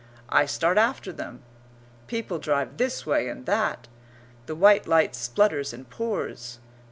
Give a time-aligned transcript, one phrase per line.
[0.29, 1.43] I start after them.
[2.07, 3.87] People drive this way and that.
[4.47, 6.57] The white light splutters and pours.